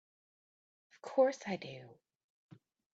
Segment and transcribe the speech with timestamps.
[0.93, 1.99] Of course I do!